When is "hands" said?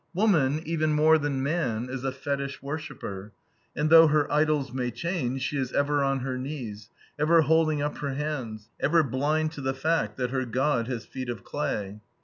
8.15-8.71